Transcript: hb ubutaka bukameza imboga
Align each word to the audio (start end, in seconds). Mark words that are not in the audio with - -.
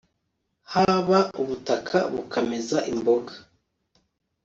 hb 0.73 1.09
ubutaka 1.41 1.97
bukameza 2.13 2.77
imboga 2.91 3.33